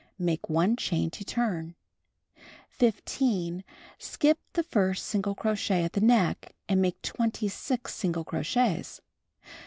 [0.17, 1.75] Make 1 chain to turn.
[2.71, 3.63] 15.
[3.99, 7.51] Skip the first single crochet at the neck, and make 2G
[7.87, 9.01] single crochets.